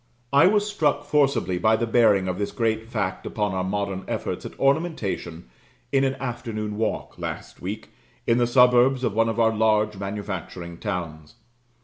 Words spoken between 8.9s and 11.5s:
of one of our large manufacturing towns.